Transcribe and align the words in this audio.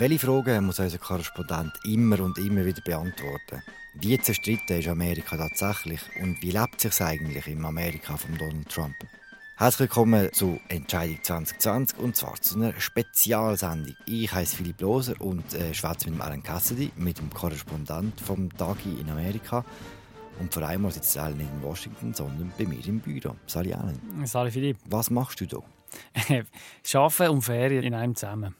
Welche 0.00 0.20
Fragen 0.20 0.66
muss 0.66 0.78
unser 0.78 0.98
Korrespondent 0.98 1.72
immer 1.84 2.20
und 2.20 2.38
immer 2.38 2.64
wieder 2.64 2.80
beantworten? 2.82 3.64
Wie 3.94 4.16
zerstritten 4.16 4.78
ist 4.78 4.86
Amerika 4.86 5.36
tatsächlich 5.36 6.00
und 6.22 6.40
wie 6.40 6.52
lebt 6.52 6.84
es 6.84 6.98
sich 6.98 7.04
eigentlich 7.04 7.48
im 7.48 7.64
Amerika 7.64 8.16
von 8.16 8.38
Donald 8.38 8.68
Trump? 8.68 8.94
Herzlich 9.56 9.80
willkommen 9.80 10.32
zu 10.32 10.60
Entscheidung 10.68 11.18
2020 11.20 11.98
und 11.98 12.14
zwar 12.14 12.40
zu 12.40 12.54
einer 12.54 12.80
Spezialsendung. 12.80 13.96
Ich 14.06 14.32
heiße 14.32 14.58
Philipp 14.58 14.80
Loser 14.82 15.20
und 15.20 15.52
äh, 15.54 15.74
schwätze 15.74 16.08
mit 16.12 16.20
Alan 16.20 16.44
Cassidy, 16.44 16.92
mit 16.94 17.18
dem 17.18 17.30
Korrespondent 17.30 18.20
vom 18.20 18.56
Tagi 18.56 19.00
in 19.00 19.10
Amerika. 19.10 19.64
Und 20.38 20.54
vor 20.54 20.62
allem 20.62 20.88
sitzt 20.92 21.18
Alan 21.18 21.38
nicht 21.38 21.50
in 21.50 21.60
Washington, 21.64 22.14
sondern 22.14 22.52
bei 22.56 22.66
mir 22.66 22.86
im 22.86 23.00
Büro. 23.00 23.34
Sali 23.48 23.74
Alan. 23.74 23.98
Sali 24.26 24.52
Philipp. 24.52 24.76
Was 24.88 25.10
machst 25.10 25.40
du 25.40 25.46
da? 25.46 25.58
Arbeiten 27.00 27.32
und 27.32 27.42
Ferien 27.42 27.82
in 27.82 27.94
einem 27.94 28.14
zusammen. 28.14 28.54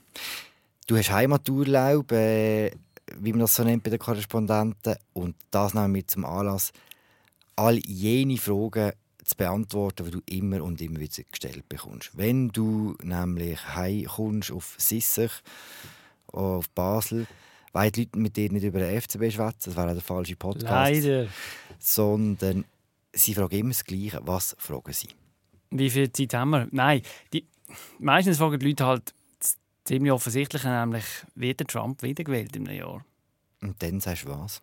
Du 0.89 0.97
hast 0.97 1.11
Heimaturlaub, 1.11 2.13
äh, 2.13 2.71
wie 3.19 3.33
man 3.33 3.41
das 3.41 3.55
so 3.55 3.63
nennt 3.63 3.83
bei 3.83 3.91
den 3.91 3.99
Korrespondenten. 3.99 4.97
Und 5.13 5.37
das 5.51 5.75
nehmen 5.75 5.95
wir 5.95 6.07
zum 6.07 6.25
Anlass, 6.25 6.73
all 7.57 7.79
jene 7.87 8.39
Fragen 8.39 8.93
zu 9.23 9.37
beantworten, 9.37 10.07
die 10.07 10.11
du 10.13 10.23
immer 10.25 10.65
und 10.65 10.81
immer 10.81 10.99
wieder 10.99 11.23
gestellt 11.31 11.69
bekommst. 11.69 12.17
Wenn 12.17 12.49
du 12.49 12.97
nämlich 13.03 13.59
heimkommst 13.77 14.51
auf 14.51 14.77
Sissach, 14.79 15.43
auf 16.29 16.71
Basel, 16.71 17.27
weil 17.73 17.91
die 17.91 18.05
Leute 18.05 18.19
mit 18.19 18.37
dir 18.39 18.51
nicht 18.51 18.65
über 18.65 18.79
den 18.79 18.99
FCB 18.99 19.31
schwätzen, 19.31 19.65
das 19.67 19.77
wäre 19.77 19.93
der 19.93 20.01
falsche 20.01 20.37
Podcast. 20.37 20.65
Leider. 20.65 21.27
Sondern 21.79 22.65
sie 23.13 23.35
fragen 23.35 23.59
immer 23.59 23.71
das 23.71 23.85
Gleiche. 23.85 24.21
Was 24.23 24.57
fragen 24.59 24.95
sie? 24.95 25.09
Wie 25.71 25.91
viel 25.91 26.11
Zeit 26.11 26.33
haben 26.33 26.49
wir? 26.49 26.67
Nein, 26.71 27.03
die, 27.35 27.47
meistens 27.99 28.39
fragen 28.39 28.59
die 28.59 28.69
Leute 28.69 28.87
halt 28.87 29.13
ziemlich 29.89 30.13
offensichtlich, 30.13 30.65
nämlich 30.65 31.05
wird 31.35 31.61
der 31.61 31.67
Trump 31.67 32.03
wiedergewählt 32.03 32.55
im 32.57 32.67
Jahr. 32.67 33.05
Und 33.63 33.83
dann 33.83 34.01
sagst 34.01 34.25
du 34.25 34.29
was? 34.29 34.63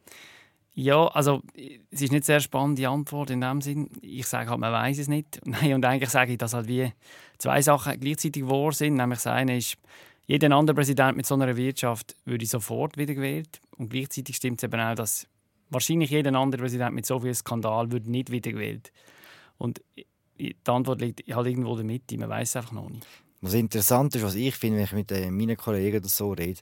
Ja, 0.75 1.07
also 1.07 1.41
es 1.89 2.01
ist 2.01 2.11
nicht 2.11 2.25
sehr 2.25 2.39
spannende 2.41 2.87
Antwort 2.87 3.29
in 3.29 3.41
dem 3.41 3.61
Sinn. 3.61 3.89
Ich 4.01 4.27
sage 4.27 4.49
halt, 4.49 4.59
man 4.59 4.71
weiß 4.71 4.99
es 4.99 5.07
nicht. 5.07 5.41
Nein, 5.45 5.73
und 5.73 5.85
eigentlich 5.85 6.09
sage 6.09 6.33
ich, 6.33 6.37
dass 6.37 6.53
halt 6.53 6.67
wie 6.67 6.91
zwei 7.37 7.61
Sachen 7.61 7.99
gleichzeitig 7.99 8.47
wahr 8.47 8.71
sind. 8.71 8.95
Nämlich 8.95 9.19
das 9.19 9.27
eine 9.27 9.57
ist, 9.57 9.77
jeder 10.27 10.51
andere 10.51 10.75
Präsident 10.75 11.17
mit 11.17 11.25
so 11.25 11.35
einer 11.35 11.55
Wirtschaft 11.55 12.15
würde 12.25 12.45
sofort 12.45 12.97
wiedergewählt. 12.97 13.61
Und 13.77 13.89
gleichzeitig 13.89 14.35
stimmt 14.35 14.59
es 14.59 14.63
eben 14.63 14.79
auch, 14.79 14.95
dass 14.95 15.27
wahrscheinlich 15.69 16.11
jeder 16.11 16.33
andere 16.35 16.61
Präsident 16.61 16.93
mit 16.93 17.05
so 17.05 17.19
viel 17.19 17.33
Skandal 17.33 17.91
würde 17.91 18.11
nicht 18.11 18.31
wiedergewählt. 18.31 18.91
Und 19.57 19.81
die 20.37 20.55
Antwort 20.65 21.01
liegt 21.01 21.23
halt 21.33 21.47
irgendwo 21.47 21.71
in 21.71 21.77
der 21.77 21.85
Mitte. 21.85 22.17
Man 22.17 22.29
weiß 22.29 22.49
es 22.49 22.55
einfach 22.57 22.73
noch 22.73 22.89
nicht. 22.89 23.07
Was 23.45 23.53
interessant 23.53 24.15
ist, 24.15 24.23
was 24.23 24.33
ich 24.33 24.55
finde, 24.55 24.79
wenn 24.79 24.85
ich 24.85 24.91
mit 24.93 25.11
äh, 25.11 25.29
meinen 25.29 25.55
Kollegen 25.55 26.03
so 26.05 26.31
rede, 26.31 26.61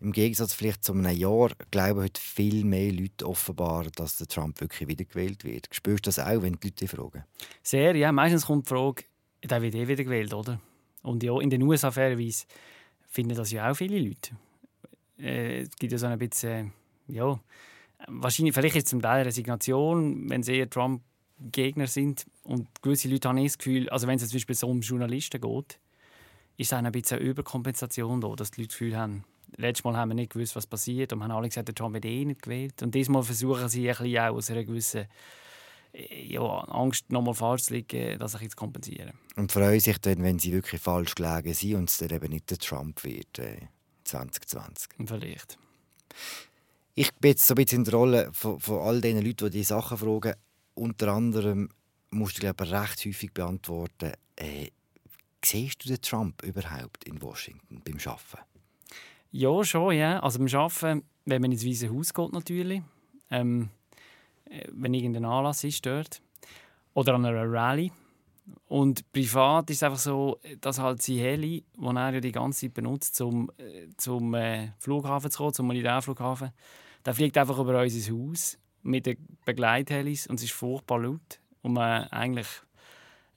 im 0.00 0.10
Gegensatz 0.10 0.52
vielleicht 0.52 0.82
zu 0.82 0.92
einem 0.92 1.16
Jahr 1.16 1.50
glauben 1.70 2.00
heute 2.00 2.20
viel 2.20 2.64
mehr 2.64 2.92
Leute 2.92 3.24
offenbar, 3.24 3.84
dass 3.94 4.16
der 4.16 4.26
Trump 4.26 4.60
wirklich 4.60 4.88
wiedergewählt 4.88 5.44
wird. 5.44 5.68
Spürst 5.70 6.06
du 6.06 6.08
das 6.08 6.18
auch, 6.18 6.42
wenn 6.42 6.54
die 6.54 6.70
Leute 6.70 6.88
fragen? 6.88 7.24
Sehr, 7.62 7.94
ja. 7.94 8.10
Meistens 8.10 8.46
kommt 8.46 8.66
die 8.66 8.70
Frage, 8.70 9.04
der 9.44 9.62
wird 9.62 9.76
eh 9.76 9.86
wiedergewählt, 9.86 10.34
oder? 10.34 10.60
Und 11.04 11.22
ja, 11.22 11.38
in 11.40 11.50
den 11.50 11.62
USA 11.62 11.92
fairerweise 11.92 12.46
finden 13.08 13.36
das 13.36 13.52
ja 13.52 13.70
auch 13.70 13.76
viele 13.76 14.00
Leute. 14.00 14.32
Äh, 15.20 15.60
es 15.60 15.76
gibt 15.76 15.92
ja 15.92 15.98
so 15.98 16.06
ein 16.06 16.18
bisschen, 16.18 16.72
ja, 17.06 17.38
wahrscheinlich, 18.08 18.54
vielleicht 18.54 18.74
ist 18.74 18.86
es 18.86 18.90
zum 18.90 19.02
Teil 19.02 19.22
Resignation, 19.22 20.28
wenn 20.28 20.42
sie 20.42 20.56
eher 20.56 20.68
Trump-Gegner 20.68 21.86
sind. 21.86 22.26
Und 22.42 22.66
gewisse 22.82 23.08
Leute 23.08 23.28
haben 23.28 23.40
das 23.40 23.56
Gefühl, 23.56 23.88
also 23.90 24.08
wenn 24.08 24.16
es 24.16 24.28
zum 24.28 24.34
Beispiel 24.36 24.56
so 24.56 24.68
um 24.68 24.80
Journalisten 24.80 25.40
geht, 25.40 25.78
ist 26.58 26.66
es 26.66 26.72
ein 26.72 26.90
bisschen 26.92 27.18
eine 27.18 27.26
Überkompensation 27.26 28.20
da, 28.20 28.34
dass 28.34 28.50
die 28.50 28.62
Leute 28.62 28.68
das 28.68 28.78
Gefühl 28.78 28.96
haben, 28.96 29.24
letztes 29.56 29.84
Mal 29.84 29.96
haben 29.96 30.10
wir 30.10 30.14
nicht 30.16 30.32
gewusst, 30.32 30.56
was 30.56 30.66
passiert. 30.66 31.12
Und 31.12 31.20
wir 31.20 31.24
haben 31.24 31.30
alle 31.30 31.48
gesagt, 31.48 31.68
der 31.68 31.74
Trump 31.74 31.94
wird 31.94 32.04
eh 32.04 32.24
nicht 32.24 32.42
gewählt. 32.42 32.82
Und 32.82 32.94
diesmal 32.94 33.22
versuchen 33.22 33.68
sie 33.68 33.88
ein 33.88 33.96
bisschen 33.96 34.18
auch 34.18 34.34
aus 34.34 34.50
einer 34.50 34.64
gewissen 34.64 35.06
äh, 35.92 36.24
ja, 36.26 36.42
Angst, 36.42 37.10
nochmal 37.10 37.34
falsch 37.34 37.62
zu 37.62 37.74
liegen, 37.74 38.18
das 38.18 38.34
ein 38.34 38.50
zu 38.50 38.56
kompensieren. 38.56 39.12
Und 39.36 39.52
freuen 39.52 39.78
sich 39.78 39.98
dann, 39.98 40.22
wenn 40.22 40.40
sie 40.40 40.52
wirklich 40.52 40.80
falsch 40.80 41.14
gelegen 41.14 41.54
sind 41.54 41.74
und 41.76 41.90
es 41.90 41.98
dann 41.98 42.10
eben 42.10 42.30
nicht 42.30 42.50
der 42.50 42.58
Trump 42.58 43.04
wird 43.04 43.38
äh, 43.38 43.60
2020. 44.04 44.90
Vielleicht. 45.06 45.58
Ich 46.94 47.14
bin 47.14 47.30
jetzt 47.30 47.46
so 47.46 47.54
ein 47.54 47.64
bisschen 47.64 47.78
in 47.78 47.84
der 47.84 47.94
Rolle 47.94 48.30
von, 48.32 48.58
von 48.58 48.80
all 48.80 49.00
den 49.00 49.24
Leuten, 49.24 49.46
die 49.46 49.58
diese 49.58 49.68
Sachen 49.68 49.96
fragen. 49.96 50.34
Unter 50.74 51.08
anderem 51.12 51.68
musst 52.10 52.38
du, 52.38 52.40
glaube 52.40 52.64
ich, 52.64 52.72
recht 52.72 53.04
häufig 53.04 53.32
beantworten, 53.32 54.12
äh, 54.36 54.70
siehst 55.44 55.84
du 55.84 55.88
den 55.88 56.00
Trump 56.00 56.42
überhaupt 56.42 57.04
in 57.04 57.20
Washington 57.22 57.82
beim 57.84 57.98
Arbeiten? 58.04 58.48
Ja, 59.30 59.62
schon, 59.64 59.94
ja. 59.94 60.20
Also 60.20 60.38
beim 60.38 60.54
Arbeiten, 60.54 61.04
wenn 61.24 61.42
man 61.42 61.52
ins 61.52 61.66
Weiße 61.66 61.90
Haus 61.90 62.14
geht 62.14 62.32
natürlich, 62.32 62.82
ähm, 63.30 63.68
äh, 64.46 64.66
wenn 64.72 64.94
irgendein 64.94 65.24
Anlass 65.24 65.64
ist 65.64 65.84
dort 65.84 66.22
oder 66.94 67.14
an 67.14 67.26
einer 67.26 67.50
Rallye. 67.50 67.92
Und 68.66 69.10
privat 69.12 69.68
ist 69.68 69.76
es 69.76 69.82
einfach 69.82 69.98
so, 69.98 70.40
dass 70.60 70.78
halt 70.78 71.02
sein 71.02 71.16
Heli, 71.16 71.64
den 71.76 71.96
er 71.96 72.14
ja 72.14 72.20
die 72.20 72.32
ganze 72.32 72.62
Zeit 72.62 72.74
benutzt, 72.74 73.20
um 73.20 73.50
äh, 73.58 73.88
zum 73.98 74.34
äh, 74.34 74.72
Flughafen 74.78 75.30
zu 75.30 75.38
kommen, 75.38 75.52
zum 75.52 75.68
Militärflughafen, 75.68 76.52
der 77.04 77.14
fliegt 77.14 77.36
einfach 77.36 77.58
über 77.58 77.80
unser 77.80 78.12
Haus 78.12 78.58
mit 78.82 79.06
den 79.06 79.18
Begleithelis 79.44 80.26
und 80.26 80.36
es 80.36 80.44
ist 80.44 80.52
furchtbar 80.52 81.00
laut. 81.00 81.40
Und 81.60 81.74
man 81.74 82.04
eigentlich 82.04 82.46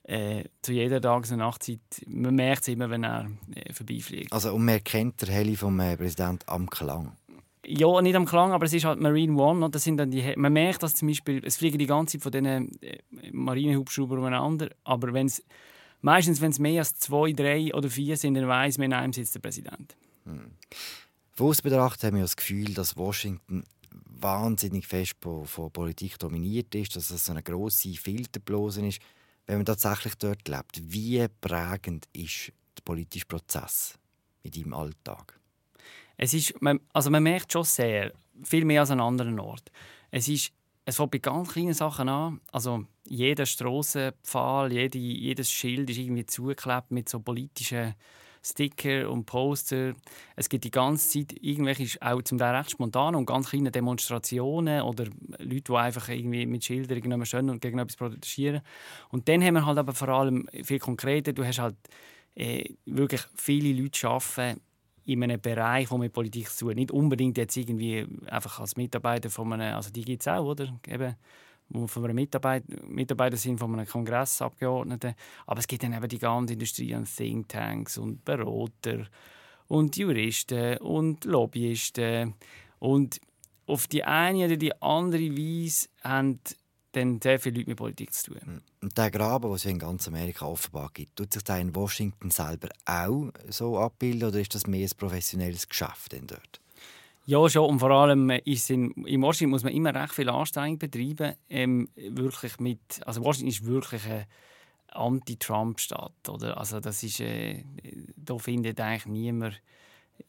äh, 0.04 0.44
zu 0.62 0.72
jeder 0.72 1.00
Tages- 1.00 1.30
und 1.30 1.38
Nachtzeit, 1.38 1.80
man 2.06 2.34
merkt 2.34 2.62
es 2.62 2.68
immer, 2.68 2.90
wenn 2.90 3.04
er 3.04 3.30
äh, 3.54 3.72
vorbeifliegt. 3.72 4.32
Also 4.32 4.54
und 4.54 4.64
man 4.64 4.82
kennt 4.82 5.22
den 5.22 5.28
Heli 5.28 5.56
vom 5.56 5.78
äh, 5.80 5.96
Präsidenten 5.96 6.44
am 6.46 6.68
Klang? 6.68 7.16
Ja, 7.64 8.02
nicht 8.02 8.16
am 8.16 8.26
Klang, 8.26 8.50
aber 8.52 8.66
es 8.66 8.72
ist 8.72 8.84
halt 8.84 9.00
Marine 9.00 9.40
One. 9.40 9.70
Das 9.70 9.84
sind 9.84 9.96
dann 9.96 10.10
die, 10.10 10.34
man 10.36 10.52
merkt, 10.52 10.82
dass 10.82 10.94
zum 10.94 11.06
Beispiel, 11.06 11.40
es 11.44 11.56
fliegen 11.56 11.78
die 11.78 11.86
ganze 11.86 12.18
Zeit 12.18 12.22
von 12.22 12.32
diesen 12.32 12.82
äh, 12.82 12.98
Marinehubschraubern 13.30 14.18
umeinander, 14.18 14.70
aber 14.82 15.12
wenn's, 15.12 15.42
meistens, 16.00 16.40
wenn 16.40 16.50
es 16.50 16.58
mehr 16.58 16.80
als 16.80 16.96
zwei, 16.96 17.32
drei 17.32 17.72
oder 17.72 17.88
vier 17.88 18.16
sind, 18.16 18.34
dann 18.34 18.48
weiss 18.48 18.78
man, 18.78 18.86
in 18.86 18.94
einem 18.94 19.12
sitzt 19.12 19.36
der 19.36 19.40
Präsident. 19.40 19.96
Hm. 20.24 20.50
Von 21.30 21.46
uns 21.46 21.62
betrachtet 21.62 22.04
haben 22.04 22.16
wir 22.16 22.22
das 22.22 22.36
Gefühl, 22.36 22.74
dass 22.74 22.96
Washington 22.96 23.62
wahnsinnig 24.06 24.86
fest 24.86 25.14
von, 25.20 25.46
von 25.46 25.70
Politik 25.70 26.18
dominiert 26.18 26.74
ist, 26.74 26.96
dass 26.96 27.10
es 27.10 27.24
so 27.24 27.32
eine 27.32 27.42
grosse 27.42 27.94
Filterblase 27.94 28.84
ist 28.86 29.00
wenn 29.46 29.58
man 29.58 29.66
tatsächlich 29.66 30.14
dort 30.16 30.46
lebt, 30.48 30.80
wie 30.92 31.26
prägend 31.40 32.08
ist 32.12 32.52
der 32.76 32.82
politische 32.84 33.26
Prozess 33.26 33.98
in 34.42 34.52
deinem 34.52 34.74
Alltag? 34.74 35.38
Es 36.16 36.34
ist, 36.34 36.60
man, 36.62 36.80
also 36.92 37.10
man 37.10 37.22
merkt 37.22 37.52
schon 37.52 37.64
sehr, 37.64 38.12
viel 38.44 38.64
mehr 38.64 38.80
als 38.80 38.90
an 38.90 39.00
anderen 39.00 39.38
Orten. 39.40 39.70
Es 40.10 40.28
ist 40.28 40.52
es 40.84 40.96
fängt 40.96 41.12
bei 41.12 41.18
ganz 41.18 41.52
kleinen 41.52 41.74
Sachen 41.74 42.08
an. 42.08 42.40
Also 42.50 42.84
jeder 43.06 43.46
Strassenpfahl, 43.46 44.72
jede, 44.72 44.98
jedes 44.98 45.50
Schild 45.50 45.90
ist 45.90 45.98
irgendwie 45.98 46.26
zugeklebt 46.26 46.90
mit 46.90 47.08
so 47.08 47.20
politischen 47.20 47.94
Sticker 48.44 49.08
und 49.10 49.24
Poster. 49.24 49.94
Es 50.36 50.48
gibt 50.48 50.64
die 50.64 50.70
ganze 50.70 51.08
Zeit 51.08 51.36
irgendwelche, 51.40 52.00
auch 52.00 52.22
zum 52.22 52.38
Teil 52.38 52.56
recht 52.56 52.72
spontan 52.72 53.14
und 53.14 53.26
ganz 53.26 53.50
kleine 53.50 53.70
Demonstrationen 53.70 54.82
oder 54.82 55.04
Leute, 55.38 55.62
die 55.62 55.74
einfach 55.74 56.08
irgendwie 56.08 56.46
mit 56.46 56.64
Schildern 56.64 56.98
irgendjemand 56.98 57.28
stehen 57.28 57.50
und 57.50 57.60
gegen 57.60 57.78
etwas 57.78 57.96
protestieren. 57.96 58.62
Und 59.10 59.28
dann 59.28 59.42
haben 59.42 59.54
wir 59.54 59.66
halt 59.66 59.78
aber 59.78 59.92
vor 59.92 60.08
allem 60.08 60.48
viel 60.64 60.80
konkreter, 60.80 61.32
du 61.32 61.44
hast 61.44 61.60
halt 61.60 61.76
äh, 62.34 62.64
wirklich 62.84 63.22
viele 63.36 63.80
Leute 63.80 64.08
arbeiten 64.08 64.60
in 65.04 65.22
einem 65.22 65.40
Bereich, 65.40 65.90
wo 65.90 65.98
mit 65.98 66.12
Politik 66.12 66.48
zu 66.48 66.66
tun 66.66 66.74
Nicht 66.74 66.90
unbedingt 66.90 67.36
jetzt 67.36 67.56
irgendwie 67.56 68.06
einfach 68.26 68.60
als 68.60 68.76
Mitarbeiter 68.76 69.30
von 69.30 69.52
einem, 69.52 69.74
also 69.74 69.90
die 69.90 70.02
gibt 70.02 70.22
es 70.22 70.28
auch, 70.28 70.44
oder? 70.44 70.78
Eben, 70.86 71.16
von 71.86 72.04
einem 72.04 72.14
Mitarbeiter, 72.14 72.66
Mitarbeiter 72.86 73.36
sind 73.36 73.58
von 73.58 73.72
einem 73.72 73.86
Kongressabgeordneten. 73.86 75.14
Aber 75.46 75.60
es 75.60 75.66
gibt 75.66 75.82
dann 75.82 75.92
eben 75.92 76.08
die 76.08 76.18
ganze 76.18 76.54
Industrie 76.54 76.94
an 76.94 77.04
Thinktanks 77.04 77.98
und 77.98 78.24
Berater 78.24 79.06
und 79.68 79.96
Juristen 79.96 80.78
und 80.78 81.24
Lobbyisten. 81.24 82.34
Und 82.78 83.20
auf 83.66 83.86
die 83.86 84.04
eine 84.04 84.46
oder 84.46 84.56
die 84.56 84.80
andere 84.82 85.36
Weise 85.36 85.88
haben 86.02 86.40
dann 86.92 87.20
sehr 87.22 87.40
viele 87.40 87.58
Leute 87.58 87.70
mit 87.70 87.78
Politik 87.78 88.12
zu 88.12 88.32
tun. 88.32 88.40
Hm. 88.42 88.60
Und 88.82 88.98
der 88.98 89.10
Graben, 89.10 89.48
den 89.48 89.54
es 89.54 89.64
in 89.64 89.78
ganz 89.78 90.06
Amerika 90.08 90.46
offenbar 90.46 90.90
gibt, 90.92 91.16
tut 91.16 91.32
sich 91.32 91.42
da 91.42 91.56
in 91.56 91.74
Washington 91.74 92.30
selber 92.30 92.68
auch 92.84 93.30
so 93.48 93.78
abbilden 93.78 94.28
oder 94.28 94.40
ist 94.40 94.54
das 94.54 94.66
mehr 94.66 94.86
ein 94.86 94.96
professionelles 94.96 95.68
Geschäft 95.68 96.12
dort? 96.26 96.61
Ja, 97.24 97.48
schon. 97.48 97.70
Und 97.70 97.78
vor 97.78 97.90
allem 97.90 98.30
ist 98.30 98.70
in, 98.70 98.90
in 99.06 99.22
Washington 99.22 99.50
muss 99.50 99.62
man 99.62 99.72
immer 99.72 99.94
recht 99.94 100.12
viel 100.12 100.28
Anstrengung 100.28 100.78
betreiben. 100.78 101.34
Ähm, 101.48 101.88
wirklich 101.94 102.58
mit, 102.58 102.80
also 103.06 103.22
Washington 103.22 103.48
ist 103.48 103.64
wirklich 103.64 104.04
eine 104.06 104.26
Anti-Trump-Stadt. 104.88 106.12
Also 106.56 106.80
das 106.80 107.02
ist, 107.02 107.20
äh, 107.20 107.64
da 108.16 108.38
findet 108.38 108.80
eigentlich 108.80 109.06
niemand 109.06 109.62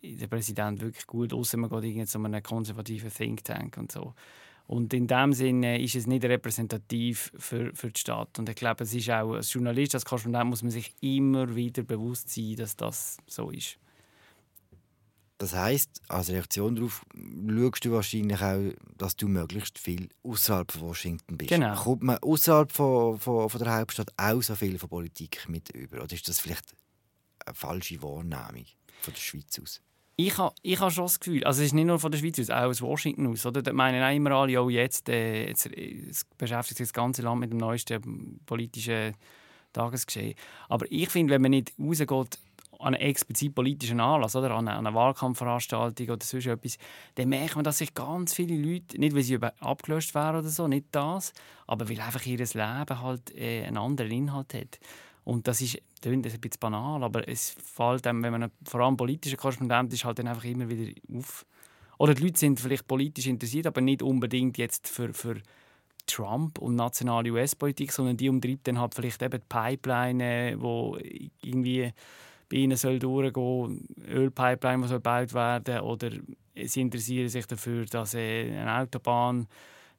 der 0.01 0.28
Präsident 0.28 0.81
wirklich 0.81 1.06
gut, 1.07 1.34
außer 1.34 1.57
man 1.57 1.69
geht 1.69 1.95
in 1.95 2.06
so 2.06 2.19
einen 2.19 2.42
konservativen 2.42 3.12
Think 3.12 3.44
Tank 3.44 3.78
und 3.78 3.92
so. 3.92 4.13
Und 4.66 4.94
in 4.94 5.07
dem 5.07 5.34
Sinne 5.34 5.81
ist 5.81 5.95
es 5.95 6.07
nicht 6.07 6.24
repräsentativ 6.24 7.31
für, 7.38 7.75
für 7.75 7.92
die 7.92 8.00
Stadt. 8.00 8.40
Und 8.40 8.48
ich 8.48 8.56
glaube, 8.56 8.84
es 8.86 8.94
ist 8.94 9.10
auch 9.10 9.34
als 9.34 9.51
Journalist, 9.51 9.94
als 9.94 10.06
Korrespondent 10.06 10.50
muss 10.50 10.63
man 10.63 10.72
sich 10.72 10.94
immer 11.01 11.54
wieder 11.56 11.84
bewusst 11.84 12.30
sein, 12.30 12.56
dass 12.56 12.75
das 12.75 13.18
so 13.28 13.50
ist. 13.50 13.78
Das 15.44 15.54
heißt, 15.54 16.04
als 16.07 16.30
Reaktion 16.30 16.74
darauf 16.78 17.06
schaust 17.13 17.84
du 17.84 17.92
wahrscheinlich 17.92 18.42
auch, 18.42 18.72
dass 18.98 19.18
du 19.18 19.28
möglichst 19.28 19.78
viel 19.78 20.07
außerhalb 20.24 20.72
von 20.72 20.84
Washington 20.84 21.38
bist. 21.38 21.50
Genau. 21.50 21.75
Kommt 21.75 22.01
man 22.01 22.18
außerhalb 22.19 22.72
von, 22.72 23.19
von, 23.19 23.50
von, 23.50 23.62
der 23.62 23.78
Hauptstadt 23.78 24.07
auch 24.16 24.42
so 24.42 24.56
viel 24.56 24.80
von 24.80 24.88
Politik 24.88 25.50
mit 25.50 25.69
über? 25.75 26.01
Oder 26.01 26.13
ist 26.13 26.30
das 26.30 26.40
vielleicht 26.40 26.74
eine 27.45 27.54
falsche 27.54 28.01
Wahrnehmung 28.01 28.68
von 29.01 29.13
der 29.13 29.19
Schweiz 29.19 29.60
aus? 29.62 29.81
Ich 30.16 30.38
habe 30.38 30.56
ich 30.62 30.80
ha 30.80 30.90
schon 30.90 31.04
das 31.04 31.19
Gefühl, 31.19 31.44
also 31.44 31.60
es 31.60 31.68
ist 31.68 31.74
nicht 31.74 31.88
nur 31.88 32.00
von 32.00 32.13
der 32.13 32.19
Schweiz 32.19 32.40
aus, 32.40 32.50
auch 32.50 32.69
aus 32.69 32.81
Washington 32.81 33.28
aus. 33.28 33.45
Oder? 33.45 33.62
Da 33.62 33.74
meinen 33.74 34.01
auch 34.01 34.16
immer 34.16 34.31
alle, 34.31 34.63
oh, 34.63 34.69
jetzt, 34.69 35.10
äh, 35.10 35.48
jetzt 35.50 35.66
äh, 35.66 36.10
beschäftigt 36.38 36.78
sich 36.78 36.88
das 36.88 36.94
ganze 36.94 37.22
Land 37.22 37.42
mit 37.42 37.51
dem 37.51 37.57
neuesten 37.57 38.40
politischen 38.45 39.13
Tagesgeschehen. 39.74 40.36
Aber 40.69 40.90
ich 40.90 41.10
finde, 41.10 41.34
wenn 41.34 41.42
man 41.42 41.51
nicht 41.51 41.74
rausgeht 41.78 42.40
an 42.83 42.95
einen 42.95 43.03
explizit 43.03 43.56
politischen 43.56 44.00
Anlass, 44.00 44.35
oder 44.35 44.51
an 44.51 44.68
eine, 44.68 44.94
Wahlkampfveranstaltung 44.94 46.09
oder 46.09 46.25
sonst 46.25 46.45
etwas, 46.45 46.77
dann 47.15 47.30
merkt 47.30 47.56
man, 47.56 47.63
dass 47.63 47.77
sich 47.77 47.94
ganz 47.94 48.33
viele 48.33 48.56
Leute, 48.56 49.00
nicht 49.00 49.15
weil 49.15 49.24
sie 49.24 49.39
abgelöscht 49.59 50.13
wären 50.13 50.38
oder 50.38 50.50
so, 50.50 50.68
nicht 50.68 50.88
das, 50.91 51.33
aber 51.68 51.89
weil 51.89 52.01
einfach 52.01 52.25
ihr 52.25 52.38
Leben 52.38 53.01
halt 53.01 53.35
äh, 53.35 53.63
einen 53.65 53.77
anderen 53.77 54.12
Inhalt 54.12 54.53
hat. 54.53 54.80
Und 55.24 55.47
das 55.47 55.62
ist, 55.62 55.77
klingt 56.01 56.25
ein 56.25 56.39
bisschen 56.39 56.59
banal, 56.59 57.03
aber 57.03 57.27
es 57.27 57.51
fällt 57.51 58.06
einem, 58.06 58.24
wenn 58.24 58.33
man 58.33 58.51
vor 58.65 58.81
allem 58.81 58.97
politischer 58.97 59.38
Korrespondent 59.38 59.94
ist, 59.94 60.03
halt 60.03 60.19
dann 60.19 60.27
einfach 60.27 60.44
immer 60.44 60.68
wieder 60.69 60.91
auf. 61.18 61.45
Oder 61.97 62.13
die 62.13 62.24
Leute 62.24 62.39
sind 62.39 62.59
vielleicht 62.59 62.88
politisch 62.88 63.27
interessiert, 63.27 63.68
aber 63.68 63.80
nicht 63.80 64.01
unbedingt 64.01 64.57
jetzt 64.57 64.89
für, 64.89 65.13
für 65.13 65.41
Trump 66.06 66.59
und 66.59 66.75
nationale 66.75 67.31
US-Politik, 67.31 67.91
sondern 67.94 68.18
die 68.18 68.27
umtreibt 68.27 68.68
dann 68.68 68.80
halt 68.80 68.94
vielleicht 68.94 69.21
eben 69.21 69.39
die 69.39 69.45
Pipeline, 69.47 70.56
wo 70.59 70.97
irgendwie 71.41 71.94
bei 72.53 72.59
ihnen 72.59 72.77
soll 72.77 73.00
durchgehen, 73.00 73.88
Ölpipeline, 74.07 74.83
die 74.83 74.88
soll 74.88 74.97
gebaut 75.00 75.33
werden 75.33 75.79
oder 75.79 76.11
sie 76.55 76.81
interessieren 76.81 77.27
sich 77.27 77.47
dafür, 77.47 77.85
dass 77.85 78.13
äh, 78.13 78.44
eine 78.44 78.77
Autobahn 78.77 79.47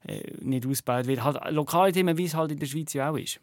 äh, 0.07 0.21
nicht 0.39 0.65
ausgebaut 0.65 1.05
wird. 1.05 1.21
Halt 1.21 1.37
lokale 1.51 1.91
Themen, 1.91 2.17
wie 2.17 2.23
es 2.23 2.33
halt 2.33 2.53
in 2.53 2.59
der 2.59 2.65
Schweiz 2.65 2.93
ja 2.93 3.09
auch 3.11 3.17
ist. 3.17 3.41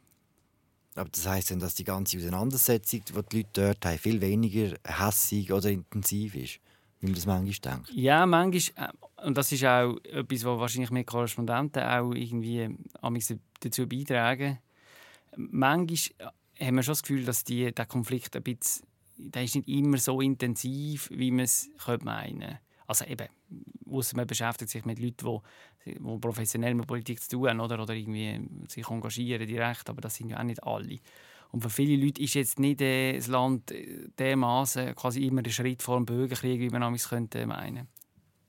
Aber 0.95 1.11
das 1.11 1.29
heisst 1.29 1.51
dann, 1.51 1.59
dass 1.59 1.75
die 1.75 1.85
ganze 1.85 2.17
Auseinandersetzung, 2.17 3.03
die 3.07 3.13
die 3.13 3.37
Leute 3.37 3.49
dort 3.53 3.85
haben, 3.85 3.99
viel 3.99 4.19
weniger 4.23 4.79
hässig 4.83 5.53
oder 5.53 5.69
intensiv 5.69 6.35
ist, 6.35 6.61
wie 7.01 7.07
man 7.07 7.15
das 7.15 7.27
manchmal 7.27 7.75
denkt? 7.75 7.93
Ja, 7.93 8.25
manchmal. 8.25 8.89
Äh, 8.89 9.27
und 9.27 9.37
das 9.37 9.53
ist 9.53 9.65
auch 9.67 9.99
etwas, 10.05 10.45
was 10.45 10.59
wahrscheinlich 10.59 10.91
mehr 10.91 11.05
Korrespondenten 11.05 11.83
auch 11.83 12.13
irgendwie 12.15 12.79
dazu 13.61 13.87
beitragen. 13.87 14.59
Manchmal 15.37 16.33
haben 16.59 16.77
wir 16.77 16.83
schon 16.83 16.93
das 16.93 17.03
Gefühl, 17.03 17.25
dass 17.27 17.45
die, 17.45 17.73
der 17.73 17.87
Konflikt 17.87 18.35
ein 18.37 18.43
bisschen 18.43 18.87
der 19.17 19.45
ist 19.45 19.55
nicht 19.55 19.69
immer 19.69 19.99
so 19.99 20.21
intensiv, 20.21 21.09
wie 21.13 21.31
man 21.31 21.45
es 21.45 21.71
meinen 22.03 22.41
könnte. 22.41 22.59
Also 22.87 23.05
eben, 23.07 23.29
ausser 23.91 24.17
man 24.17 24.27
beschäftigt 24.27 24.71
sich 24.71 24.85
mit 24.85 24.99
Leuten, 24.99 25.41
die, 25.87 25.95
die 25.95 26.19
professionell 26.19 26.75
mit 26.75 26.87
Politik 26.87 27.23
zu 27.23 27.31
tun 27.31 27.49
haben 27.49 27.61
oder, 27.61 27.83
oder 27.83 27.95
irgendwie 27.95 28.41
sich 28.69 28.89
engagieren 28.89 29.47
direkt, 29.47 29.89
aber 29.89 30.01
das 30.01 30.15
sind 30.15 30.31
ja 30.31 30.39
auch 30.39 30.45
nicht 30.45 30.63
alle. 30.63 30.99
Und 31.53 31.61
für 31.61 31.71
viele 31.71 32.03
Leute 32.03 32.23
ist 32.23 32.35
jetzt 32.35 32.59
nicht 32.59 32.81
äh, 32.81 33.15
das 33.17 33.29
Land 33.29 33.71
äh, 33.71 34.09
dermaßen 34.19 34.95
quasi 34.95 35.27
immer 35.27 35.43
der 35.43 35.51
Schritt 35.51 35.83
vor 35.83 35.97
dem 35.97 36.07
Bürgerkrieg, 36.07 36.61
wie 36.61 36.71
man 36.71 36.95
es 36.95 37.09
könnte 37.09 37.47
meinen. 37.47 37.89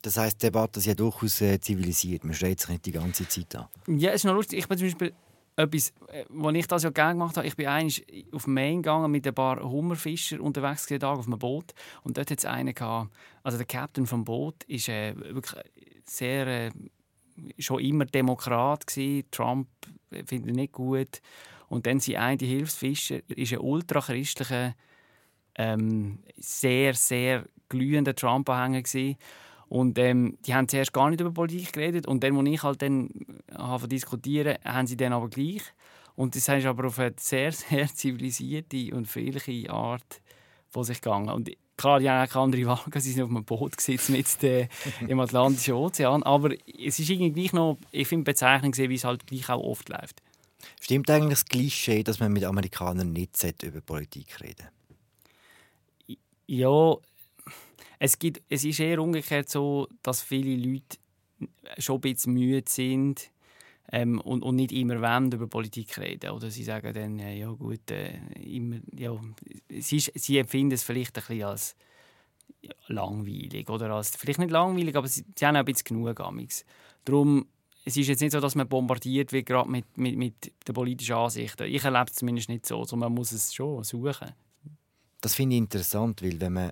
Das 0.02 0.18
heisst, 0.18 0.42
die 0.42 0.48
Debatte 0.48 0.80
ist 0.80 0.86
ja 0.86 0.96
durchaus 0.96 1.42
äh, 1.42 1.60
zivilisiert. 1.60 2.24
Man 2.24 2.34
steht 2.34 2.60
sich 2.60 2.70
nicht 2.70 2.86
die 2.86 2.92
ganze 2.92 3.28
Zeit 3.28 3.56
an. 3.56 3.68
Ja, 3.88 4.10
es 4.10 4.16
ist 4.16 4.26
noch 4.26 4.34
lustig. 4.34 4.60
Ich 4.60 4.68
bin 4.68 4.78
zum 4.78 4.88
Beispiel 4.88 5.14
etwas, 5.56 5.94
was 6.30 6.56
ich 6.56 6.68
das 6.68 6.84
ja 6.84 6.90
gerne 6.90 7.14
gemacht 7.14 7.38
habe, 7.38 7.48
ich 7.48 7.56
bin 7.56 7.68
eigentlich 7.68 8.26
auf 8.32 8.48
Main 8.48 8.78
gegangen 8.78 9.12
mit 9.12 9.28
ein 9.28 9.34
paar 9.34 9.62
Hummerfischer 9.62 10.42
unterwegs 10.42 10.88
gewesen, 10.88 11.04
auf 11.04 11.28
einem 11.28 11.40
Boot. 11.40 11.74
Und 12.04 12.18
dort 12.18 12.32
hat 12.32 12.40
es 12.40 12.46
einen 12.46 12.74
gehabt, 12.74 13.14
also 13.44 13.58
der 13.58 13.68
Captain 13.68 14.08
vom 14.08 14.24
Boot 14.24 14.64
ist 14.66 14.90
äh, 14.90 15.16
wirklich 15.16 15.64
sehr 16.06 16.48
äh, 16.48 16.72
schon 17.60 17.82
immer 17.82 18.06
Demokrat 18.06 18.88
gewesen. 18.88 19.28
Trump 19.32 19.68
äh, 20.12 20.24
findet 20.26 20.52
er 20.52 20.56
nicht 20.56 20.74
gut. 20.74 21.22
Und 21.70 21.86
dann 21.86 22.00
sie 22.00 22.18
ein 22.18 22.38
die 22.38 22.48
Hilfsfischer 22.48 23.20
ist 23.28 23.54
ein 23.54 23.60
ultrachristlicher 23.60 24.76
ähm, 25.56 26.20
sehr 26.38 26.94
sehr 26.94 27.46
glühender 27.70 28.16
Trump-Anhänger 28.16 28.84
und 29.70 29.98
ähm, 29.98 30.38
die 30.46 30.54
haben 30.54 30.68
zuerst 30.68 30.94
gar 30.94 31.10
nicht 31.10 31.22
über 31.22 31.32
Politik 31.32 31.74
geredet 31.74 32.08
und 32.08 32.24
dann, 32.24 32.38
als 32.38 32.50
ich 32.50 32.64
halt 32.64 32.82
dann 32.82 33.10
habe 33.58 33.88
diskutieren, 33.88 34.58
haben 34.64 34.88
sie 34.88 34.98
dann 34.98 35.14
aber 35.14 35.30
gleich. 35.30 35.64
Und 36.16 36.36
das 36.36 36.48
ist 36.48 36.66
aber 36.66 36.88
auf 36.88 37.00
eine 37.00 37.14
sehr, 37.18 37.52
sehr 37.52 37.88
zivilisierte 37.88 38.96
und 38.96 39.08
friedliche 39.08 39.72
Art 39.72 40.22
von 40.70 40.84
sich 40.84 41.02
gegangen. 41.02 41.30
Und 41.30 41.50
klar, 41.78 42.00
die 42.00 42.10
haben 42.10 42.30
auch 42.30 42.36
andere 42.36 42.66
Wagen, 42.66 43.00
sie 43.00 43.12
sind 43.12 43.24
auf 43.24 43.30
einem 43.30 43.46
Boot 43.46 43.78
gesetzt 43.78 44.10
mit 44.10 44.44
äh, 44.44 44.68
im 45.08 45.20
Atlantischen 45.20 45.74
Ozean. 45.74 46.24
Aber 46.24 46.52
es 46.52 47.00
ist 47.00 47.10
irgendwie 47.10 47.50
noch, 47.54 47.78
ich 47.92 48.08
finde 48.08 48.26
Bezeichnung 48.26 48.76
wie 48.76 48.96
es 48.96 49.04
halt 49.04 49.26
gleich 49.28 49.50
auch 49.50 49.64
oft 49.64 49.90
läuft. 49.90 50.22
Stimmt 50.80 51.10
eigentlich 51.10 51.40
das 51.40 51.46
Klischee, 51.46 52.04
dass 52.04 52.20
man 52.20 52.32
mit 52.32 52.44
Amerikanern 52.44 53.12
nicht 53.12 53.64
über 53.64 53.82
Politik 53.82 54.40
reden 54.42 54.68
Ja, 56.48 56.96
es, 58.04 58.20
gibt, 58.20 58.42
es 58.50 58.66
ist 58.66 58.82
eher 58.82 59.02
umgekehrt 59.02 59.48
so, 59.48 59.88
dass 60.02 60.22
viele 60.22 60.58
Leute 60.58 60.98
schon 61.78 61.96
ein 61.96 62.02
bisschen 62.02 62.34
müde 62.34 62.70
sind 62.70 63.32
ähm, 63.94 64.20
und, 64.20 64.44
und 64.44 64.58
nicht 64.58 64.74
immer 64.74 65.02
wollen 65.02 65.32
über 65.32 65.48
Politik 65.48 65.98
reden. 65.98 66.32
Oder 66.32 66.52
sie 66.52 66.66
sagen 66.66 66.94
dann, 66.94 67.18
ja, 67.20 67.50
gut, 67.52 67.90
äh, 67.92 68.20
immer, 68.42 68.80
ja, 68.94 69.18
sie, 69.70 70.00
sie 70.00 70.38
empfinden 70.38 70.74
es 70.74 70.84
vielleicht 70.84 71.18
ein 71.18 71.24
bisschen 71.26 71.44
als 71.46 71.78
langweilig. 72.88 73.70
Oder 73.70 73.92
als, 73.92 74.10
vielleicht 74.18 74.40
nicht 74.40 74.52
langweilig, 74.52 74.98
aber 74.98 75.08
sie, 75.08 75.24
sie 75.34 75.46
haben 75.46 75.56
auch 75.56 75.60
ein 75.60 75.66
bisschen 75.66 75.96
genug 75.96 76.20
Amigs. 76.20 76.66
Darum, 77.06 77.46
es 77.86 77.96
ist 77.96 78.08
jetzt 78.08 78.20
nicht 78.20 78.34
so, 78.34 78.42
dass 78.42 78.56
man 78.56 78.68
bombardiert 78.68 79.32
wird 79.32 79.46
gerade 79.46 79.72
mit, 79.72 79.98
mit, 79.98 80.18
mit 80.18 80.52
den 80.68 80.76
politischen 80.76 81.16
Ansichten. 81.16 81.68
Ich 81.68 81.86
erlebe 81.86 82.08
es 82.10 82.16
zumindest 82.16 82.50
nicht 82.50 82.66
so, 82.66 82.84
sondern 82.84 83.14
man 83.14 83.16
muss 83.16 83.32
es 83.32 83.54
schon 83.54 83.82
suchen. 83.86 84.34
Das 85.22 85.36
finde 85.36 85.56
ich 85.56 85.60
interessant, 85.60 86.22
weil 86.22 86.42
wenn 86.42 86.52
man 86.52 86.72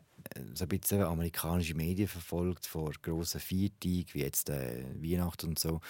so 0.53 0.65
ein 0.65 0.69
bisschen 0.69 1.01
amerikanische 1.01 1.75
Medien 1.75 2.07
verfolgt 2.07 2.65
vor 2.65 2.91
grossen 3.01 3.39
Feiertagen, 3.39 4.07
wie 4.13 4.19
jetzt 4.19 4.49
äh, 4.49 4.83
Weihnachten 5.01 5.49
und 5.49 5.59
so, 5.59 5.81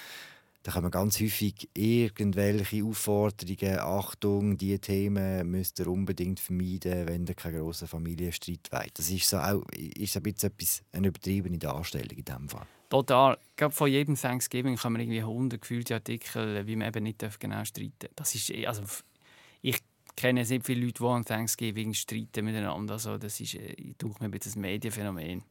da 0.64 0.72
kommen 0.72 0.92
ganz 0.92 1.20
häufig 1.20 1.70
irgendwelche 1.74 2.84
Aufforderungen, 2.84 3.80
Achtung, 3.80 4.58
diese 4.58 4.78
Themen 4.78 5.50
müsst 5.50 5.80
ihr 5.80 5.88
unbedingt 5.88 6.40
vermeiden, 6.40 7.08
wenn 7.08 7.26
ihr 7.26 7.34
keinen 7.34 7.60
grossen 7.60 7.88
Familienstreit 7.88 8.70
wollt. 8.72 9.00
Das 9.00 9.10
ist 9.10 9.28
so 9.28 9.38
auch 9.40 9.64
ist 9.76 10.16
ein 10.18 10.24
bisschen 10.24 10.52
etwas, 10.52 10.83
eine 10.92 11.07
übertriebene 11.07 11.57
Darstellung 11.57 12.16
in 12.16 12.26
diesem 12.26 12.48
Fall. 12.48 12.68
Total. 12.90 13.40
Glaube, 13.56 13.74
von 13.74 13.90
jedem 13.90 14.16
Thanksgiving 14.16 14.76
kommen 14.76 15.02
irgendwie 15.02 15.21
100 15.21 15.62
gefühlte 15.62 15.95
Artikel, 15.95 16.68
wie 16.68 16.76
man 16.76 16.90
eben 16.90 17.04
nicht 17.06 17.26
genau 17.40 17.66
streiten 17.66 17.94
darf. 17.98 18.12
Das 18.16 18.36
ist, 18.36 18.54
also, 18.68 18.83
ich 19.64 19.80
kenne 20.15 20.45
sehr 20.45 20.61
viele 20.61 20.85
Leute, 20.85 21.03
die 21.03 21.09
an 21.09 21.25
Thanksgiving 21.25 21.94
streiten 21.94 22.45
miteinander. 22.45 22.94
Also 22.94 23.18
das 23.18 23.39
ist, 23.39 23.56
äh, 23.56 23.73
ich 23.73 23.95
mir, 24.19 24.30
ein 24.30 24.61
Medienphänomen. 24.61 25.44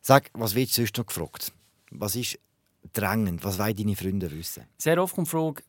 Sag, 0.00 0.30
was 0.34 0.54
wird 0.54 0.70
sonst 0.70 0.96
noch 0.98 1.06
gefragt? 1.06 1.52
Was 1.90 2.16
ist 2.16 2.38
drängend? 2.92 3.44
Was 3.44 3.58
wollen 3.58 3.76
deine 3.76 3.96
Freunde 3.96 4.30
wissen? 4.30 4.64
Sehr 4.78 5.00
oft 5.00 5.14
kommt 5.14 5.28
die 5.28 5.30
Frage, 5.30 5.62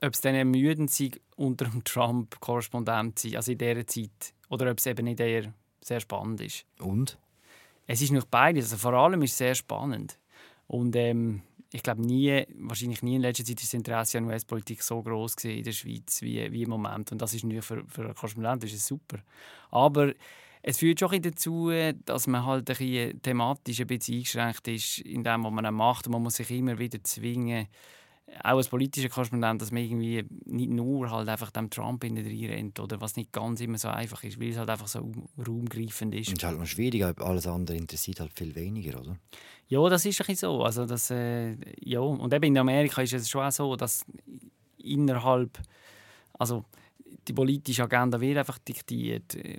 ob 0.00 0.14
es 0.14 0.20
dann 0.20 0.34
ermüdend 0.34 0.90
sei, 0.90 1.12
unter 1.36 1.66
dem 1.66 1.84
Trump 1.84 2.40
Korrespondent 2.40 3.18
zu 3.18 3.28
sein, 3.28 3.36
also 3.36 3.52
in 3.52 3.58
dieser 3.58 3.86
Zeit. 3.86 4.34
Oder 4.48 4.70
ob 4.70 4.78
es 4.78 4.86
eben 4.86 5.04
nicht 5.04 5.20
eher 5.20 5.54
sehr 5.80 6.00
spannend 6.00 6.40
ist. 6.40 6.66
Und? 6.78 7.18
Es 7.86 8.02
ist 8.02 8.12
nicht 8.12 8.30
beides. 8.30 8.66
Also 8.66 8.76
vor 8.76 8.94
allem 8.94 9.22
ist 9.22 9.32
es 9.32 9.38
sehr 9.38 9.54
spannend. 9.54 10.18
Und 10.66 10.96
ähm, 10.96 11.42
ich 11.72 11.82
glaube 11.82 12.02
nie, 12.02 12.44
wahrscheinlich 12.56 13.02
nie 13.02 13.16
in 13.16 13.22
letzter 13.22 13.44
Zeit 13.44 13.62
ist 13.62 13.72
das 13.72 13.74
Interesse 13.74 14.18
an 14.18 14.26
US-Politik 14.26 14.82
so 14.82 15.02
groß 15.02 15.36
in 15.44 15.64
der 15.64 15.72
Schweiz 15.72 16.20
wie, 16.20 16.50
wie 16.52 16.62
im 16.62 16.70
Moment. 16.70 17.12
Und 17.12 17.22
das 17.22 17.32
ist 17.34 17.44
natürlich 17.44 17.64
für, 17.64 17.84
für 17.88 18.02
einen 18.02 18.14
Korrespondent 18.14 18.64
ist 18.64 18.86
super. 18.86 19.18
Aber 19.70 20.12
es 20.62 20.78
führt 20.78 21.00
schon 21.00 21.22
dazu, 21.22 21.70
dass 22.04 22.26
man 22.26 22.44
halt 22.44 22.70
ein 22.70 22.76
bisschen 22.76 23.22
thematisch 23.22 23.80
ein 23.80 23.86
bisschen 23.86 24.16
eingeschränkt 24.16 24.68
ist 24.68 24.98
in 24.98 25.24
dem, 25.24 25.44
was 25.44 25.52
man 25.52 25.74
macht. 25.74 26.06
Und 26.06 26.12
man 26.12 26.22
muss 26.22 26.36
sich 26.36 26.50
immer 26.50 26.78
wieder 26.78 27.02
zwingen, 27.02 27.66
auch 28.42 28.56
als 28.56 28.68
politischer 28.68 29.08
Korrespondent, 29.08 29.60
dass 29.60 29.70
man 29.70 29.82
irgendwie 29.82 30.24
nicht 30.46 30.70
nur 30.70 31.10
halt 31.10 31.28
einfach 31.28 31.50
dem 31.50 31.70
Trump 31.70 32.04
in 32.04 32.14
den 32.14 32.26
rennt 32.26 32.80
oder 32.80 33.00
was 33.00 33.16
nicht 33.16 33.32
ganz 33.32 33.60
immer 33.60 33.78
so 33.78 33.88
einfach 33.88 34.22
ist, 34.24 34.40
weil 34.40 34.50
es 34.50 34.56
halt 34.56 34.70
einfach 34.70 34.88
so 34.88 35.10
raumgreifend 35.38 36.14
ist. 36.14 36.28
Und 36.28 36.34
es 36.34 36.42
ist 36.42 36.44
halt 36.44 36.58
noch 36.58 36.66
schwierig, 36.66 37.02
alles 37.20 37.46
andere 37.46 37.76
interessiert 37.76 38.20
halt 38.20 38.32
viel 38.32 38.54
weniger, 38.54 39.00
oder? 39.00 39.16
Ja, 39.68 39.88
das 39.88 40.04
ist 40.04 40.20
ein 40.20 40.26
bisschen 40.26 40.48
so. 40.50 40.62
Also 40.62 40.86
das, 40.86 41.10
äh, 41.10 41.56
ja. 41.80 42.00
Und 42.00 42.32
eben 42.32 42.44
in 42.44 42.58
Amerika 42.58 43.02
ist 43.02 43.12
es 43.12 43.28
schon 43.28 43.44
auch 43.44 43.52
so, 43.52 43.76
dass 43.76 44.04
innerhalb, 44.78 45.58
also 46.38 46.64
die 47.28 47.32
politische 47.32 47.84
Agenda 47.84 48.20
wird 48.20 48.38
einfach 48.38 48.58
diktiert 48.58 49.34
äh, 49.34 49.58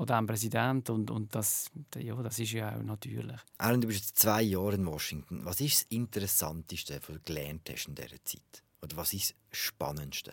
von 0.00 0.06
dem 0.06 0.26
Präsidenten 0.26 0.92
und, 0.92 1.10
und 1.10 1.34
das, 1.34 1.70
ja, 1.94 2.14
das 2.22 2.38
ist 2.38 2.52
ja 2.52 2.74
auch 2.74 2.82
natürlich. 2.82 3.36
Alan, 3.58 3.82
du 3.82 3.88
bist 3.88 4.00
jetzt 4.00 4.18
zwei 4.18 4.40
Jahre 4.40 4.76
in 4.76 4.86
Washington. 4.86 5.44
Was 5.44 5.60
ist 5.60 5.82
das 5.82 5.82
Interessanteste, 5.90 6.98
was 7.06 7.16
du 7.16 7.20
gelernt 7.22 7.68
hast 7.70 7.86
in 7.86 7.96
dieser 7.96 8.24
Zeit? 8.24 8.62
Oder 8.80 8.96
was 8.96 9.12
ist 9.12 9.34
das 9.50 9.58
Spannendste? 9.58 10.32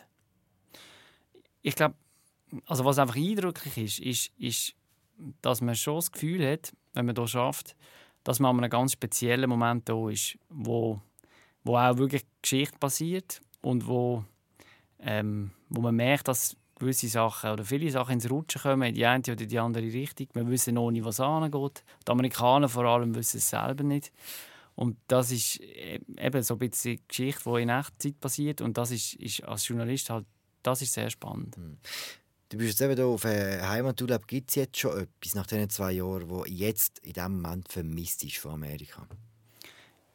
Ich 1.60 1.74
glaube, 1.74 1.96
also 2.64 2.82
was 2.86 2.98
einfach 2.98 3.16
eindrücklich 3.16 3.76
ist, 3.76 3.98
ist, 3.98 4.32
ist, 4.38 4.74
dass 5.42 5.60
man 5.60 5.74
schon 5.74 5.96
das 5.96 6.12
Gefühl 6.12 6.50
hat, 6.50 6.72
wenn 6.94 7.04
man 7.04 7.14
hier 7.14 7.28
schafft, 7.28 7.76
dass 8.24 8.40
man 8.40 8.56
an 8.56 8.64
einem 8.64 8.70
ganz 8.70 8.94
speziellen 8.94 9.50
Moment 9.50 9.86
da 9.86 10.08
ist, 10.08 10.38
wo, 10.48 10.98
wo 11.62 11.76
auch 11.76 11.98
wirklich 11.98 12.24
Geschichte 12.40 12.78
passiert 12.78 13.42
und 13.60 13.86
wo, 13.86 14.24
ähm, 15.00 15.50
wo 15.68 15.82
man 15.82 15.94
merkt, 15.94 16.28
dass 16.28 16.56
gewisse 16.78 17.08
Sachen 17.08 17.50
oder 17.50 17.64
viele 17.64 17.90
Sachen 17.90 18.14
ins 18.14 18.30
Rutschen 18.30 18.62
kommen, 18.62 18.88
in 18.88 18.94
die 18.94 19.06
eine 19.06 19.22
oder 19.22 19.46
die 19.46 19.58
andere 19.58 19.84
Richtung. 19.84 20.28
Wir 20.32 20.48
wissen 20.48 20.74
noch 20.74 20.90
nicht, 20.90 21.04
was 21.04 21.20
angeht. 21.20 21.84
Die 22.06 22.10
Amerikaner 22.10 22.68
vor 22.68 22.84
allem 22.84 23.14
wissen 23.14 23.38
es 23.38 23.50
selber 23.50 23.84
nicht. 23.84 24.12
Und 24.74 24.96
das 25.08 25.32
ist 25.32 25.60
e-, 25.60 26.00
eben 26.18 26.42
so 26.42 26.54
ein 26.54 26.58
bisschen 26.58 27.00
Geschichte, 27.08 27.50
die 27.50 27.62
in 27.62 27.68
Echtzeit 27.68 28.20
passiert. 28.20 28.60
Und 28.60 28.78
das 28.78 28.92
ist, 28.92 29.14
ist 29.14 29.42
als 29.44 29.66
Journalist 29.66 30.08
halt, 30.10 30.24
das 30.62 30.82
ist 30.82 30.92
sehr 30.92 31.10
spannend. 31.10 31.56
Hm. 31.56 31.78
Du 32.50 32.56
bist 32.56 32.70
jetzt 32.70 32.80
eben 32.80 32.94
hier 32.94 33.06
auf 33.06 33.24
Heimaturlaub. 33.24 34.26
Gibt 34.26 34.50
es 34.50 34.54
jetzt 34.54 34.78
schon 34.78 35.00
etwas 35.00 35.34
nach 35.34 35.46
diesen 35.46 35.68
zwei 35.68 35.92
Jahren, 35.92 36.30
wo 36.30 36.44
jetzt 36.46 37.00
in 37.00 37.12
diesem 37.12 37.40
Moment 37.42 37.70
vermisst 37.70 38.24
ist 38.24 38.38
von 38.38 38.52
Amerika? 38.52 39.06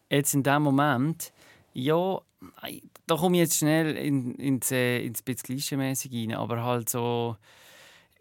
Jetzt 0.09 0.33
in 0.33 0.43
diesem 0.43 0.63
Moment, 0.63 1.31
ja, 1.73 2.21
da 3.07 3.15
komme 3.15 3.37
ich 3.37 3.41
jetzt 3.41 3.57
schnell 3.57 3.95
in, 3.97 4.35
ins, 4.35 4.71
äh, 4.71 5.05
ins 5.05 5.21
bisschen 5.21 5.43
klischeemäßig 5.43 6.13
rein, 6.13 6.33
aber 6.33 6.63
halt 6.63 6.89
so 6.89 7.37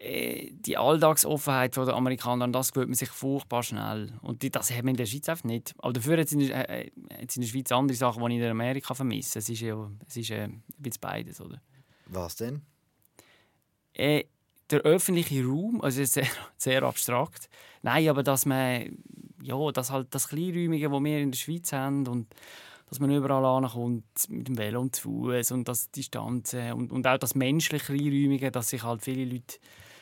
äh, 0.03 0.51
die 0.51 0.77
Alltagsoffenheit 0.77 1.77
der 1.77 1.93
Amerikaner, 1.93 2.47
das 2.49 2.73
gewöhnt 2.73 2.89
man 2.89 2.95
sich 2.95 3.09
furchtbar 3.09 3.63
schnell. 3.63 4.13
Und 4.21 4.41
die, 4.41 4.49
das 4.49 4.71
haben 4.71 4.83
wir 4.83 4.91
in 4.91 4.97
der 4.97 5.05
Schweiz 5.05 5.29
einfach 5.29 5.45
nicht. 5.45 5.73
Aber 5.77 5.93
dafür 5.93 6.17
hat 6.17 6.25
es 6.25 6.33
in, 6.33 6.49
äh, 6.49 6.89
in 7.07 7.27
der 7.41 7.47
Schweiz 7.47 7.71
andere 7.71 7.95
Sachen, 7.95 8.25
die 8.27 8.35
ich 8.35 8.41
in 8.41 8.49
Amerika 8.49 8.93
vermisse. 8.93 9.39
Es 9.39 9.47
ist 9.47 9.61
ja 9.61 9.89
es 10.07 10.17
ist, 10.17 10.31
äh, 10.31 10.43
ein 10.43 10.63
bisschen 10.77 11.01
beides, 11.01 11.39
oder? 11.39 11.61
Was 12.07 12.35
denn? 12.35 12.63
Äh, 13.93 14.25
der 14.69 14.81
öffentliche 14.81 15.45
Raum, 15.45 15.81
also 15.81 16.03
sehr, 16.03 16.27
sehr 16.57 16.83
abstrakt. 16.83 17.49
Nein, 17.81 18.09
aber 18.09 18.23
dass 18.23 18.45
man, 18.45 18.97
ja, 19.41 19.71
das 19.71 19.91
halt 19.91 20.13
das 20.13 20.27
Kleinräumige, 20.27 20.89
das 20.89 21.03
wir 21.03 21.19
in 21.19 21.31
der 21.31 21.37
Schweiz 21.37 21.71
haben 21.71 22.07
und 22.07 22.27
dass 22.93 22.99
man 22.99 23.09
überall 23.09 23.43
ankommt 23.43 24.05
mit 24.29 24.47
dem 24.47 24.55
Velo 24.55 24.79
und 24.79 24.95
zu 24.95 25.09
Fuß 25.09 25.51
und 25.51 25.67
das 25.67 25.89
Distanzen 25.89 26.73
und, 26.73 26.91
und 26.91 27.07
auch 27.07 27.17
das 27.17 27.33
menschliche 27.33 27.85
Kleinräumige, 27.85 28.51
dass 28.51 28.69
sich 28.69 28.83
halt 28.83 29.01
viele 29.01 29.25
Leute 29.25 29.57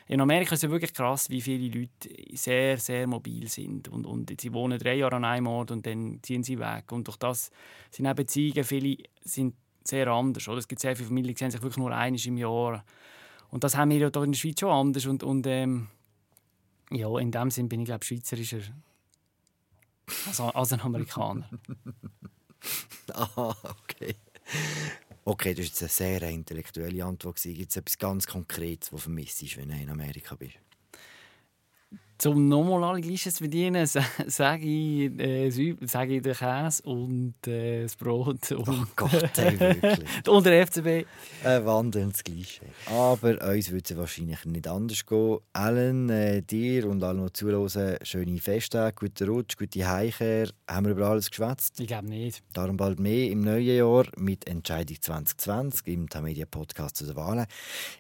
in 0.08 0.20
Amerika 0.20 0.56
ist 0.56 0.64
ja 0.64 0.70
wirklich 0.70 0.94
krass, 0.94 1.30
wie 1.30 1.40
viele 1.40 1.74
Leute 1.74 2.10
sehr, 2.34 2.78
sehr 2.78 3.08
mobil 3.08 3.48
sind. 3.48 3.88
Und, 3.88 4.06
und 4.06 4.42
sie 4.42 4.52
wohnen 4.52 4.78
drei 4.78 4.96
Jahre 4.96 5.16
an 5.16 5.24
einem 5.24 5.48
Ort 5.48 5.72
und 5.72 5.86
dann 5.86 6.20
ziehen 6.22 6.44
sie 6.44 6.60
weg. 6.60 6.92
Und 6.92 7.08
durch 7.08 7.16
das 7.16 7.50
sind 7.92 8.08
auch 8.08 8.14
Beziehungen, 8.14 8.66
viele 8.66 8.98
sind 9.24 9.56
sehr 9.86 10.08
anders. 10.08 10.50
Oder? 10.50 10.58
Es 10.58 10.68
gibt 10.68 10.82
sehr 10.82 10.98
viele 10.98 11.08
Familien, 11.08 11.34
die 11.34 11.40
sehen 11.40 11.52
sich 11.52 11.62
wirklich 11.62 11.78
nur 11.78 11.96
einmal 11.96 12.20
im 12.26 12.36
Jahr. 12.36 12.84
Und 13.52 13.64
das 13.64 13.78
haben 13.78 13.92
wir 13.92 14.00
ja 14.00 14.10
hier 14.14 14.24
in 14.24 14.32
der 14.34 14.38
Schweiz 14.38 14.60
schon 14.60 14.70
anders. 14.70 15.06
Und, 15.06 15.24
und 15.24 15.48
ähm, 15.48 15.88
ja, 16.90 17.18
in 17.18 17.32
dem 17.32 17.50
Sinn 17.50 17.70
bin 17.70 17.80
ich, 17.80 17.86
glaube 17.86 18.04
schweizerischer 18.04 18.64
als, 20.28 20.42
als 20.42 20.74
ein 20.74 20.82
Amerikaner. 20.82 21.50
ah, 23.14 23.56
okay. 23.84 24.16
Okay, 25.24 25.54
das 25.54 25.74
war 25.74 25.82
eine 25.82 25.90
sehr 25.90 26.30
intellektuelle 26.30 27.06
Antwort. 27.06 27.42
Gibt 27.42 27.70
es 27.70 27.78
etwas 27.78 27.98
ganz 27.98 28.28
Konkretes, 28.28 28.90
das 28.90 29.02
vermisst 29.02 29.44
ist, 29.44 29.58
wenn 29.58 29.70
du 29.70 29.76
in 29.76 29.90
Amerika 29.90 30.36
bist? 30.36 30.58
Zum 32.22 32.48
nochmal 32.48 32.84
alle 32.84 33.02
Gleiches 33.02 33.40
verdienen, 33.40 33.88
sage 34.28 34.64
ich, 34.64 35.20
äh, 35.20 35.50
sage 35.88 36.18
ich 36.18 36.22
den 36.22 36.36
Käse 36.36 36.84
und 36.84 37.34
äh, 37.48 37.82
das 37.82 37.96
Brot. 37.96 38.52
Und, 38.52 38.70
oh 38.70 38.86
Gott, 38.96 39.36
ey, 39.40 39.60
wirklich. 39.60 40.08
und 40.28 40.46
der 40.46 40.68
FCB. 40.68 41.08
Ein 41.44 41.66
wandelndes 41.66 42.24
Gleiche. 42.24 42.62
Aber 42.86 43.44
uns 43.50 43.72
würde 43.72 43.84
es 43.90 43.98
wahrscheinlich 43.98 44.46
nicht 44.46 44.68
anders 44.68 45.04
gehen. 45.04 45.40
Allen, 45.54 46.12
äh, 46.12 46.44
dir 46.44 46.88
und 46.88 47.04
allen, 47.04 47.26
die 47.26 47.34
zuhören, 47.34 47.98
schöne 48.04 48.38
Feste, 48.38 48.94
guten 48.96 49.28
Rutsch, 49.28 49.58
gute 49.58 49.90
Heimkehr. 49.90 50.50
Haben 50.70 50.86
wir 50.86 50.92
über 50.92 51.08
alles 51.08 51.32
geschwätzt? 51.32 51.80
Ich 51.80 51.88
glaube 51.88 52.08
nicht. 52.08 52.44
Darum 52.54 52.78
bald 52.78 53.00
mehr 53.00 53.32
im 53.32 53.42
neuen 53.42 53.66
Jahr 53.66 54.06
mit 54.18 54.48
Entscheidung 54.48 55.02
2020 55.02 55.88
im 55.88 56.08
Tamedia 56.08 56.46
Podcast 56.46 56.98
zu 56.98 57.08
den 57.08 57.16
Wahlen. 57.16 57.48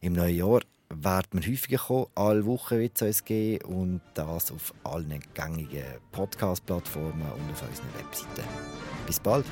Im 0.01 0.13
neuen 0.13 0.35
Jahr 0.35 0.61
werden 0.95 1.41
wir 1.43 1.51
häufiger 1.51 1.77
kommen. 1.77 2.07
Alle 2.15 2.45
Wochen 2.45 2.79
wird 2.79 2.95
es 2.95 3.01
uns 3.01 3.25
geben 3.25 3.65
und 3.65 4.01
das 4.13 4.51
auf 4.51 4.73
allen 4.83 5.21
gängigen 5.33 5.83
Podcast-Plattformen 6.11 7.21
und 7.21 7.51
auf 7.51 7.63
unseren 7.67 7.93
Webseiten. 7.97 8.47
Bis 9.05 9.19
bald! 9.19 9.45